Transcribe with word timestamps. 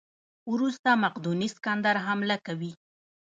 وروسته 0.51 0.89
مقدوني 1.03 1.47
سکندر 1.55 1.95
حمله 2.05 2.37
کوي. 2.47 2.71